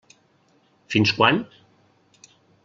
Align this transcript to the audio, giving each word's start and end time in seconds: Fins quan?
Fins 0.95 1.13
quan? 1.19 1.43